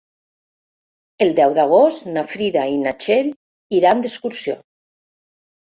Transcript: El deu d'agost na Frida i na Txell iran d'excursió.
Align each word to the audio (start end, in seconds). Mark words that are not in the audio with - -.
El 1.25 1.33
deu 1.41 1.53
d'agost 1.59 2.09
na 2.17 2.25
Frida 2.33 2.65
i 2.79 2.83
na 2.87 2.97
Txell 3.05 3.31
iran 3.83 4.07
d'excursió. 4.07 4.59